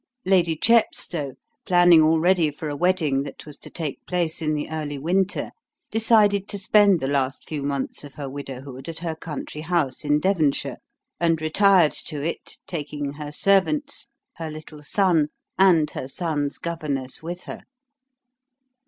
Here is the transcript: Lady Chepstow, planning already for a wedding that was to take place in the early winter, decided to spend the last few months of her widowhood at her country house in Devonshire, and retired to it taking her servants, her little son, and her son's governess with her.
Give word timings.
Lady 0.25 0.55
Chepstow, 0.55 1.33
planning 1.63 2.01
already 2.01 2.49
for 2.49 2.67
a 2.69 2.75
wedding 2.75 3.21
that 3.21 3.45
was 3.45 3.55
to 3.55 3.69
take 3.69 4.03
place 4.07 4.41
in 4.41 4.55
the 4.55 4.67
early 4.67 4.97
winter, 4.97 5.51
decided 5.91 6.47
to 6.47 6.57
spend 6.57 6.99
the 6.99 7.07
last 7.07 7.47
few 7.47 7.61
months 7.61 8.03
of 8.03 8.15
her 8.15 8.27
widowhood 8.27 8.89
at 8.89 8.97
her 8.97 9.15
country 9.15 9.61
house 9.61 10.03
in 10.03 10.19
Devonshire, 10.19 10.77
and 11.19 11.39
retired 11.39 11.91
to 11.91 12.19
it 12.19 12.57
taking 12.65 13.11
her 13.13 13.31
servants, 13.31 14.07
her 14.37 14.49
little 14.49 14.81
son, 14.81 15.27
and 15.59 15.91
her 15.91 16.07
son's 16.07 16.57
governess 16.57 17.21
with 17.21 17.41
her. 17.41 17.61